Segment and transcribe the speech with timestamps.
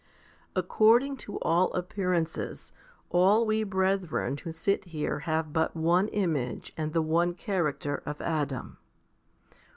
[0.55, 2.71] According to all appearances,
[3.11, 8.19] all we brethren who sit here have but one image and the one character of
[8.19, 8.79] Adam.